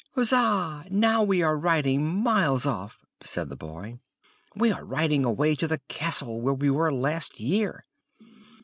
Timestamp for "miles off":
2.07-2.97